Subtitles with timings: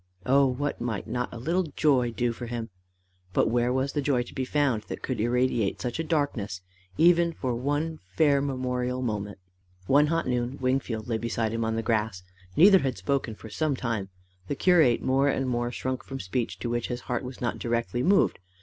[0.25, 2.71] Oh what might not a little joy do for him!
[3.33, 6.61] But where was the joy to be found that could irradiate such a darkness
[6.97, 9.37] even for one fair memorial moment?
[9.85, 12.23] One hot noon Wingfold lay beside him on the grass.
[12.55, 14.09] Neither had spoken for some time:
[14.47, 18.01] the curate more and more shrunk from speech to which his heart was not directly
[18.01, 18.39] moved.